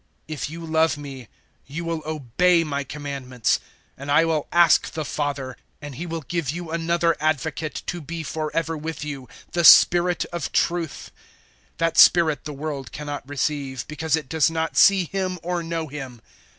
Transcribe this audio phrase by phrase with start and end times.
[0.27, 1.27] 014:015 "If you love me,
[1.67, 3.59] you will obey my commandments.
[3.95, 8.01] 014:016 And I will ask the Father, and He will give you another Advocate to
[8.01, 11.11] be for ever with you the Spirit of truth.
[11.77, 15.85] 014:017 That Spirit the world cannot receive, because it does not see Him or know
[15.87, 16.19] Him.